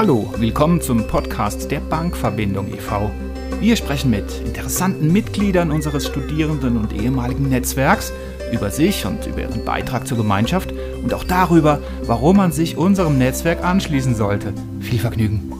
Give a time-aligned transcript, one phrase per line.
[0.00, 3.10] Hallo, willkommen zum Podcast der Bankverbindung e.V.
[3.58, 8.12] Wir sprechen mit interessanten Mitgliedern unseres Studierenden- und ehemaligen Netzwerks
[8.52, 10.72] über sich und über ihren Beitrag zur Gemeinschaft
[11.02, 14.54] und auch darüber, warum man sich unserem Netzwerk anschließen sollte.
[14.78, 15.52] Viel Vergnügen!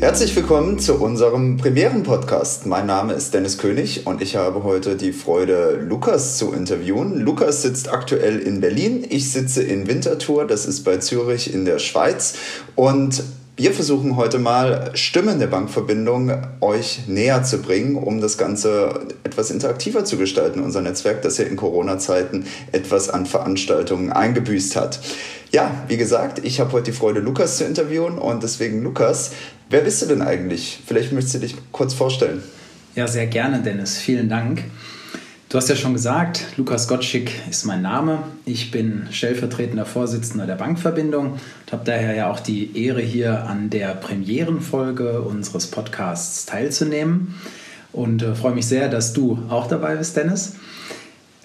[0.00, 2.66] Herzlich willkommen zu unserem Premieren-Podcast.
[2.66, 7.20] Mein Name ist Dennis König und ich habe heute die Freude, Lukas zu interviewen.
[7.20, 11.78] Lukas sitzt aktuell in Berlin, ich sitze in Winterthur, das ist bei Zürich in der
[11.78, 12.34] Schweiz.
[12.74, 13.22] Und
[13.56, 19.50] wir versuchen heute mal Stimmen der Bankverbindung euch näher zu bringen, um das Ganze etwas
[19.50, 25.00] interaktiver zu gestalten, unser Netzwerk, das ja in Corona-Zeiten etwas an Veranstaltungen eingebüßt hat.
[25.50, 29.32] Ja, wie gesagt, ich habe heute die Freude, Lukas zu interviewen und deswegen, Lukas,
[29.72, 30.80] Wer bist du denn eigentlich?
[30.86, 32.42] Vielleicht möchtest du dich kurz vorstellen.
[32.94, 33.96] Ja, sehr gerne, Dennis.
[33.96, 34.64] Vielen Dank.
[35.52, 38.20] Du hast ja schon gesagt, Lukas Gottschick ist mein Name.
[38.46, 43.68] Ich bin stellvertretender Vorsitzender der Bankverbindung und habe daher ja auch die Ehre, hier an
[43.68, 47.34] der Premierenfolge unseres Podcasts teilzunehmen.
[47.92, 50.54] Und äh, freue mich sehr, dass du auch dabei bist, Dennis.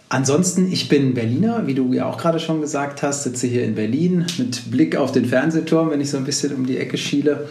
[0.07, 3.75] Ansonsten, ich bin Berliner, wie du ja auch gerade schon gesagt hast, sitze hier in
[3.75, 7.49] Berlin mit Blick auf den Fernsehturm, wenn ich so ein bisschen um die Ecke schiele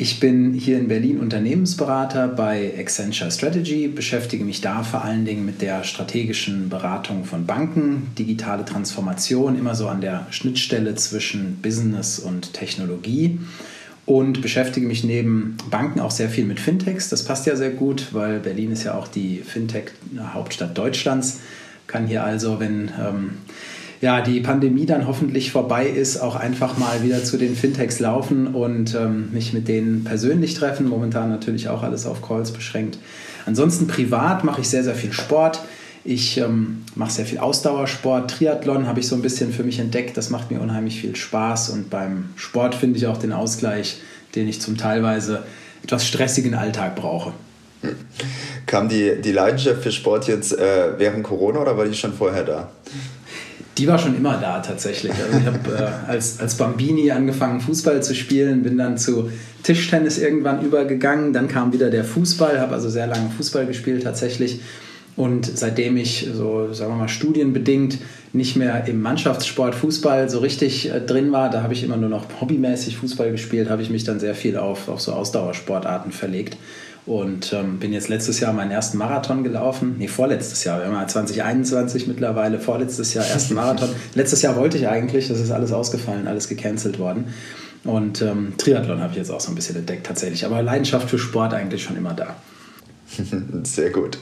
[0.00, 5.44] ich bin hier in Berlin Unternehmensberater bei Accenture Strategy, beschäftige mich da vor allen Dingen
[5.44, 12.20] mit der strategischen Beratung von Banken, digitale Transformation, immer so an der Schnittstelle zwischen Business
[12.20, 13.40] und Technologie
[14.06, 17.08] und beschäftige mich neben Banken auch sehr viel mit Fintechs.
[17.08, 21.40] Das passt ja sehr gut, weil Berlin ist ja auch die Fintech-Hauptstadt Deutschlands.
[21.88, 23.30] Kann hier also, wenn ähm,
[24.00, 28.46] ja, die Pandemie dann hoffentlich vorbei ist, auch einfach mal wieder zu den Fintechs laufen
[28.48, 30.88] und ähm, mich mit denen persönlich treffen.
[30.88, 32.98] Momentan natürlich auch alles auf Calls beschränkt.
[33.46, 35.60] Ansonsten privat mache ich sehr, sehr viel Sport.
[36.04, 38.30] Ich ähm, mache sehr viel Ausdauersport.
[38.30, 40.16] Triathlon habe ich so ein bisschen für mich entdeckt.
[40.16, 41.70] Das macht mir unheimlich viel Spaß.
[41.70, 44.00] Und beim Sport finde ich auch den Ausgleich,
[44.34, 45.42] den ich zum teilweise
[45.82, 47.32] etwas stressigen Alltag brauche.
[48.66, 52.44] Kam die, die Leidenschaft für Sport jetzt äh, während Corona oder war die schon vorher
[52.44, 52.68] da?
[53.78, 55.12] Die war schon immer da tatsächlich.
[55.12, 59.30] Also ich habe äh, als, als Bambini angefangen, Fußball zu spielen, bin dann zu
[59.62, 61.32] Tischtennis irgendwann übergegangen.
[61.32, 64.60] Dann kam wieder der Fußball, habe also sehr lange Fußball gespielt tatsächlich.
[65.14, 67.98] Und seitdem ich so, sagen wir mal, studienbedingt
[68.32, 72.08] nicht mehr im Mannschaftssport Fußball so richtig äh, drin war, da habe ich immer nur
[72.08, 76.56] noch hobbymäßig Fußball gespielt, habe ich mich dann sehr viel auf, auf so Ausdauersportarten verlegt
[77.08, 79.96] und ähm, bin jetzt letztes Jahr meinen ersten Marathon gelaufen.
[79.98, 80.80] Nee, vorletztes Jahr.
[80.80, 83.88] Wir haben ja 2021 mittlerweile, vorletztes Jahr ersten Marathon.
[84.14, 87.32] Letztes Jahr wollte ich eigentlich, das ist alles ausgefallen, alles gecancelt worden.
[87.84, 90.44] Und ähm, Triathlon habe ich jetzt auch so ein bisschen entdeckt tatsächlich.
[90.44, 92.36] Aber Leidenschaft für Sport eigentlich schon immer da.
[93.64, 94.18] Sehr gut.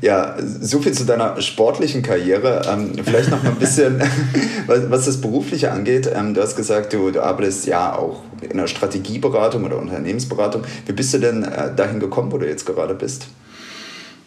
[0.00, 2.62] Ja, so viel zu deiner sportlichen Karriere.
[2.70, 4.00] Ähm, vielleicht noch mal ein bisschen,
[4.66, 6.10] was, was, das Berufliche angeht.
[6.12, 10.62] Ähm, du hast gesagt, du, du arbeitest ja auch in der Strategieberatung oder Unternehmensberatung.
[10.86, 13.28] Wie bist du denn äh, dahin gekommen, wo du jetzt gerade bist?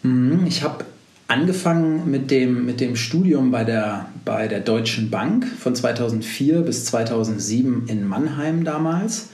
[0.02, 0.84] Mhm, ich habe
[1.28, 6.84] angefangen mit dem, mit dem Studium bei der, bei der Deutschen Bank von 2004 bis
[6.86, 9.28] 2007 in Mannheim damals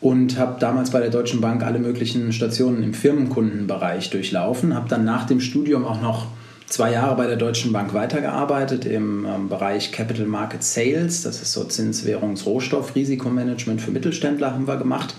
[0.00, 5.04] und habe damals bei der Deutschen Bank alle möglichen Stationen im Firmenkundenbereich durchlaufen, habe dann
[5.04, 6.26] nach dem Studium auch noch
[6.66, 11.52] zwei Jahre bei der Deutschen Bank weitergearbeitet im ähm, Bereich Capital Market Sales, das ist
[11.52, 15.14] so Zinswährungs-, Rohstoff-, Risikomanagement für Mittelständler haben wir gemacht.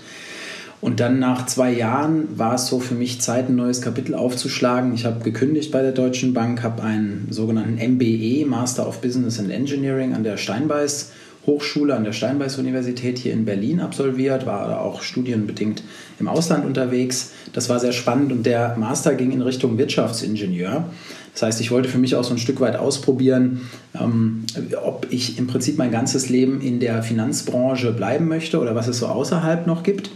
[0.80, 4.94] Und dann nach zwei Jahren war es so für mich Zeit, ein neues Kapitel aufzuschlagen.
[4.94, 9.50] Ich habe gekündigt bei der Deutschen Bank, habe einen sogenannten MBE, Master of Business and
[9.50, 11.10] Engineering, an der Steinbeiß
[11.48, 15.82] Hochschule an der Steinbeiß-Universität hier in Berlin absolviert, war auch studienbedingt
[16.20, 17.32] im Ausland unterwegs.
[17.52, 20.84] Das war sehr spannend und der Master ging in Richtung Wirtschaftsingenieur.
[21.32, 23.62] Das heißt, ich wollte für mich auch so ein Stück weit ausprobieren,
[24.00, 24.44] ähm,
[24.84, 28.98] ob ich im Prinzip mein ganzes Leben in der Finanzbranche bleiben möchte oder was es
[28.98, 30.10] so außerhalb noch gibt.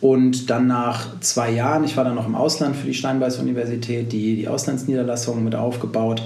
[0.00, 4.36] Und dann nach zwei Jahren, ich war dann noch im Ausland für die Steinbeiß-Universität, die,
[4.36, 6.22] die Auslandsniederlassungen mit aufgebaut,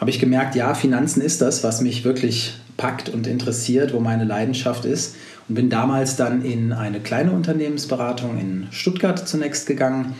[0.00, 4.24] habe ich gemerkt, ja, Finanzen ist das, was mich wirklich packt und interessiert, wo meine
[4.24, 5.16] Leidenschaft ist.
[5.48, 10.14] Und bin damals dann in eine kleine Unternehmensberatung in Stuttgart zunächst gegangen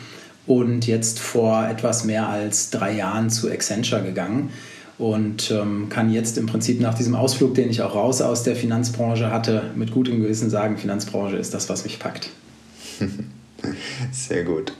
[0.46, 4.50] und jetzt vor etwas mehr als drei Jahren zu Accenture gegangen
[4.98, 8.56] und ähm, kann jetzt im Prinzip nach diesem Ausflug, den ich auch raus aus der
[8.56, 12.30] Finanzbranche hatte, mit gutem Gewissen sagen, Finanzbranche ist das, was mich packt.
[14.12, 14.72] Sehr gut.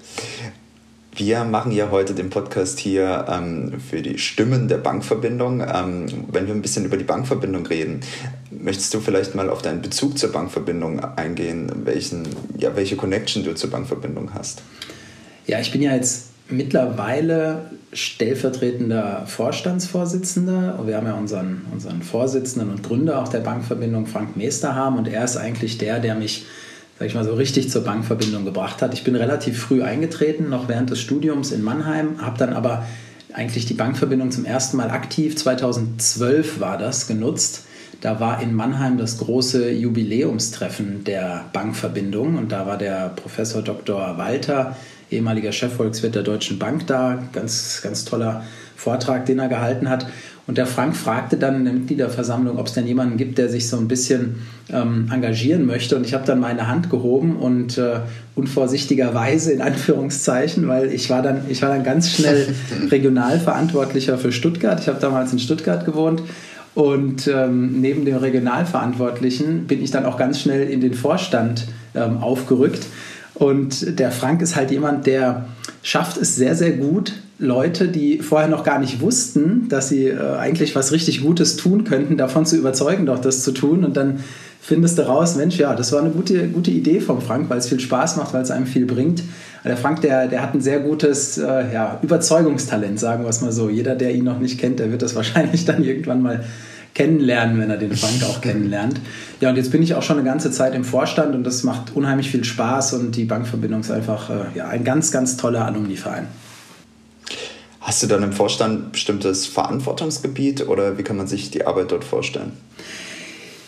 [1.19, 5.61] Wir machen ja heute den Podcast hier ähm, für die Stimmen der Bankverbindung.
[5.63, 8.03] Ähm, wenn wir ein bisschen über die Bankverbindung reden,
[8.53, 13.53] möchtest du vielleicht mal auf deinen Bezug zur Bankverbindung eingehen, welchen, ja, welche Connection du
[13.57, 14.63] zur Bankverbindung hast?
[15.49, 20.79] Ja, ich bin ja jetzt mittlerweile stellvertretender Vorstandsvorsitzender.
[20.87, 25.09] Wir haben ja unseren, unseren Vorsitzenden und Gründer auch der Bankverbindung, Frank Meester, haben und
[25.09, 26.47] er ist eigentlich der, der mich
[26.99, 28.93] sag ich mal so, richtig zur Bankverbindung gebracht hat.
[28.93, 32.87] Ich bin relativ früh eingetreten, noch während des Studiums in Mannheim, habe dann aber
[33.33, 37.67] eigentlich die Bankverbindung zum ersten Mal aktiv, 2012 war das, genutzt.
[38.01, 44.17] Da war in Mannheim das große Jubiläumstreffen der Bankverbindung und da war der Professor Dr.
[44.17, 44.77] Walter,
[45.11, 48.45] ehemaliger Chefvolkswirt der Deutschen Bank da, ganz, ganz toller
[48.77, 50.07] Vortrag, den er gehalten hat.
[50.47, 53.69] Und der Frank fragte dann in der Mitgliederversammlung, ob es denn jemanden gibt, der sich
[53.69, 54.37] so ein bisschen
[54.73, 55.95] ähm, engagieren möchte.
[55.95, 58.01] Und ich habe dann meine Hand gehoben und äh,
[58.35, 62.55] unvorsichtigerweise in Anführungszeichen, weil ich war dann, ich war dann ganz schnell
[62.91, 64.81] Regionalverantwortlicher für Stuttgart.
[64.81, 66.23] Ich habe damals in Stuttgart gewohnt.
[66.79, 71.67] Und ähm, neben dem Regionalverantwortlichen bin ich dann auch ganz schnell in den Vorstand
[71.97, 72.87] ähm, aufgerückt.
[73.35, 75.47] Und der Frank ist halt jemand, der
[75.83, 80.37] schafft es sehr, sehr gut, Leute, die vorher noch gar nicht wussten, dass sie äh,
[80.39, 83.85] eigentlich was richtig Gutes tun könnten, davon zu überzeugen, doch das zu tun.
[83.85, 84.21] Und dann
[84.61, 87.69] findest du raus, Mensch, ja, das war eine gute, gute Idee vom Frank, weil es
[87.69, 89.25] viel Spaß macht, weil es einem viel bringt.
[89.65, 93.51] Der Frank, der, der hat ein sehr gutes äh, ja, Überzeugungstalent, sagen wir es mal
[93.51, 93.69] so.
[93.69, 96.45] Jeder, der ihn noch nicht kennt, der wird das wahrscheinlich dann irgendwann mal
[96.99, 99.01] kennenlernen, wenn er den Frank auch kennenlernt.
[99.41, 101.95] Ja, und jetzt bin ich auch schon eine ganze Zeit im Vorstand und das macht
[101.95, 106.27] unheimlich viel Spaß und die Bankverbindung ist einfach äh, ja, ein ganz, ganz toller Alumni-Verein.
[107.81, 112.03] Hast du dann im Vorstand bestimmtes Verantwortungsgebiet oder wie kann man sich die Arbeit dort
[112.03, 112.53] vorstellen?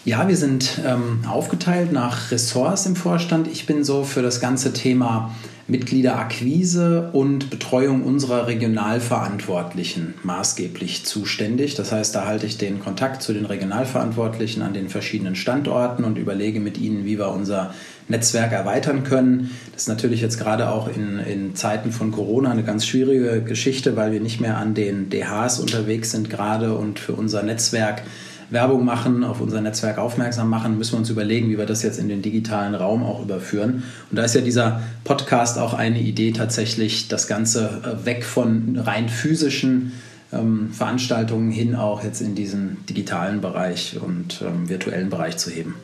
[0.06, 3.46] Ja, wir sind ähm, aufgeteilt nach Ressorts im Vorstand.
[3.48, 5.34] Ich bin so für das ganze Thema
[5.68, 11.74] Mitgliederakquise und Betreuung unserer Regionalverantwortlichen maßgeblich zuständig.
[11.74, 16.16] Das heißt, da halte ich den Kontakt zu den Regionalverantwortlichen an den verschiedenen Standorten und
[16.16, 17.74] überlege mit ihnen, wie wir unser
[18.08, 19.50] Netzwerk erweitern können.
[19.72, 23.96] Das ist natürlich jetzt gerade auch in, in Zeiten von Corona eine ganz schwierige Geschichte,
[23.96, 28.02] weil wir nicht mehr an den DHs unterwegs sind gerade und für unser Netzwerk
[28.50, 31.98] Werbung machen, auf unser Netzwerk aufmerksam machen, müssen wir uns überlegen, wie wir das jetzt
[31.98, 33.84] in den digitalen Raum auch überführen.
[34.10, 38.78] Und da ist ja dieser Podcast auch eine Idee, tatsächlich das Ganze äh, weg von
[38.78, 39.92] rein physischen
[40.32, 45.74] ähm, Veranstaltungen hin auch jetzt in diesen digitalen Bereich und ähm, virtuellen Bereich zu heben.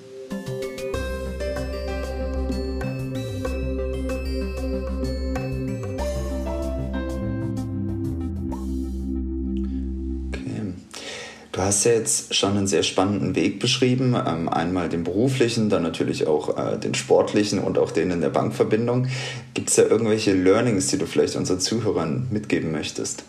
[11.67, 14.15] Hast ja jetzt schon einen sehr spannenden Weg beschrieben.
[14.15, 18.31] Ähm, einmal den beruflichen, dann natürlich auch äh, den sportlichen und auch den in der
[18.31, 19.09] Bankverbindung.
[19.53, 23.25] Gibt es da irgendwelche Learnings, die du vielleicht unseren Zuhörern mitgeben möchtest?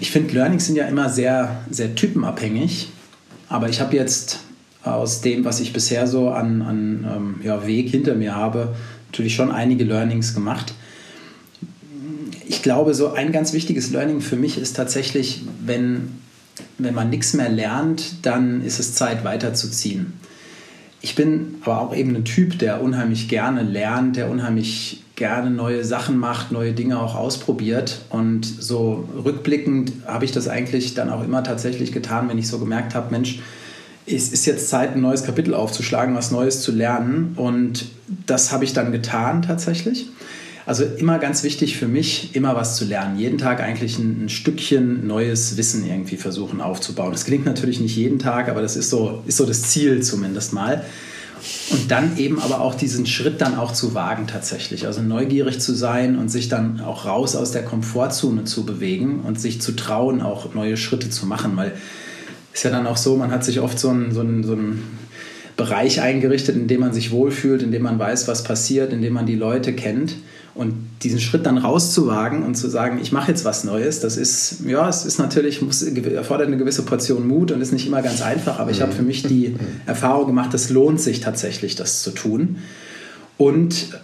[0.00, 2.88] Ich finde, Learnings sind ja immer sehr, sehr typenabhängig.
[3.48, 4.40] Aber ich habe jetzt
[4.82, 8.74] aus dem, was ich bisher so an, an ähm, ja, Weg hinter mir habe,
[9.08, 10.74] natürlich schon einige Learnings gemacht.
[12.48, 16.21] Ich glaube, so ein ganz wichtiges Learning für mich ist tatsächlich, wenn
[16.84, 20.14] wenn man nichts mehr lernt, dann ist es Zeit weiterzuziehen.
[21.00, 25.84] Ich bin aber auch eben ein Typ, der unheimlich gerne lernt, der unheimlich gerne neue
[25.84, 28.02] Sachen macht, neue Dinge auch ausprobiert.
[28.08, 32.58] Und so rückblickend habe ich das eigentlich dann auch immer tatsächlich getan, wenn ich so
[32.58, 33.40] gemerkt habe, Mensch,
[34.06, 37.34] es ist jetzt Zeit, ein neues Kapitel aufzuschlagen, was Neues zu lernen.
[37.36, 37.86] Und
[38.26, 40.06] das habe ich dann getan tatsächlich.
[40.64, 43.18] Also immer ganz wichtig für mich, immer was zu lernen.
[43.18, 47.10] Jeden Tag eigentlich ein, ein, Stückchen neues Wissen irgendwie versuchen aufzubauen.
[47.10, 50.52] Das gelingt natürlich nicht jeden Tag, aber das ist so, ist so das Ziel zumindest
[50.52, 50.84] mal.
[51.70, 54.86] Und dann eben aber auch diesen Schritt dann auch zu wagen tatsächlich.
[54.86, 59.40] Also neugierig zu sein und sich dann auch raus aus der Komfortzone zu bewegen und
[59.40, 61.56] sich zu trauen, auch neue Schritte zu machen.
[61.56, 61.72] Weil
[62.52, 64.82] ist ja dann auch so, man hat sich oft so ein, so ein, so ein
[65.56, 69.12] Bereich eingerichtet, in dem man sich wohlfühlt, in dem man weiß, was passiert, in dem
[69.12, 70.14] man die Leute kennt.
[70.54, 74.66] Und diesen Schritt dann rauszuwagen und zu sagen, ich mache jetzt was Neues, das ist,
[74.66, 78.20] ja, es ist natürlich, muss, erfordert eine gewisse Portion Mut und ist nicht immer ganz
[78.20, 79.56] einfach, aber ich habe für mich die
[79.86, 82.58] Erfahrung gemacht, es lohnt sich tatsächlich, das zu tun.
[83.38, 83.98] Und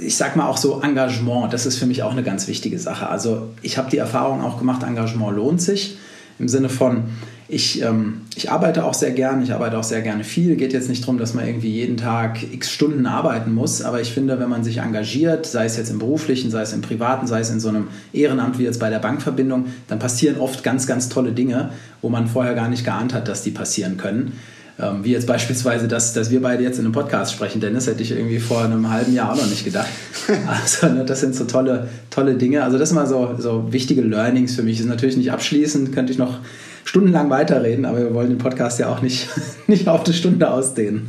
[0.00, 3.08] ich sage mal auch so Engagement, das ist für mich auch eine ganz wichtige Sache.
[3.08, 5.98] Also ich habe die Erfahrung auch gemacht, Engagement lohnt sich
[6.38, 7.04] im Sinne von,
[7.50, 10.56] ich, ähm, ich arbeite auch sehr gern, ich arbeite auch sehr gerne viel.
[10.56, 14.12] Geht jetzt nicht darum, dass man irgendwie jeden Tag x Stunden arbeiten muss, aber ich
[14.12, 17.40] finde, wenn man sich engagiert, sei es jetzt im beruflichen, sei es im privaten, sei
[17.40, 21.08] es in so einem Ehrenamt wie jetzt bei der Bankverbindung, dann passieren oft ganz, ganz
[21.08, 21.70] tolle Dinge,
[22.02, 24.32] wo man vorher gar nicht geahnt hat, dass die passieren können.
[24.80, 28.02] Ähm, wie jetzt beispielsweise, dass, dass wir beide jetzt in einem Podcast sprechen, Dennis, hätte
[28.02, 29.88] ich irgendwie vor einem halben Jahr auch noch nicht gedacht.
[30.46, 32.62] Also, ne, das sind so tolle, tolle Dinge.
[32.62, 34.76] Also, das sind mal so, so wichtige Learnings für mich.
[34.76, 36.38] Das ist natürlich nicht abschließend, könnte ich noch
[36.84, 39.28] stundenlang weiterreden, aber wir wollen den Podcast ja auch nicht,
[39.66, 41.08] nicht auf eine Stunde ausdehnen.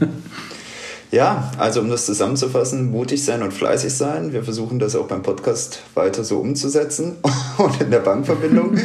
[1.11, 4.31] Ja, also um das zusammenzufassen, mutig sein und fleißig sein.
[4.31, 7.17] Wir versuchen das auch beim Podcast weiter so umzusetzen
[7.57, 8.77] und in der Bankverbindung.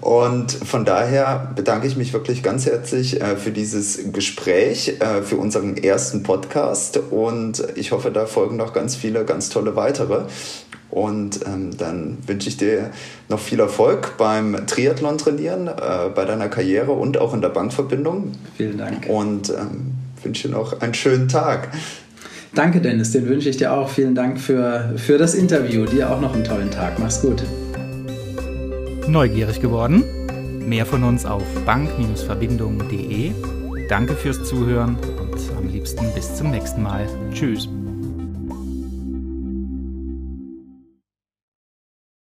[0.00, 5.36] Und von daher bedanke ich mich wirklich ganz herzlich äh, für dieses Gespräch, äh, für
[5.36, 6.96] unseren ersten Podcast.
[7.10, 10.26] Und ich hoffe, da folgen noch ganz viele, ganz tolle weitere.
[10.92, 12.92] Und ähm, dann wünsche ich dir
[13.28, 18.30] noch viel Erfolg beim Triathlon trainieren, äh, bei deiner Karriere und auch in der Bankverbindung.
[18.56, 19.08] Vielen Dank.
[19.08, 21.68] Und ähm, wünsche dir noch einen schönen Tag.
[22.54, 23.10] Danke, Dennis.
[23.10, 23.88] Den wünsche ich dir auch.
[23.88, 25.86] Vielen Dank für, für das Interview.
[25.86, 26.98] Dir auch noch einen tollen Tag.
[26.98, 27.42] Mach's gut.
[29.08, 30.04] Neugierig geworden?
[30.66, 33.32] Mehr von uns auf bank-verbindung.de.
[33.88, 37.06] Danke fürs Zuhören und am liebsten bis zum nächsten Mal.
[37.32, 37.68] Tschüss.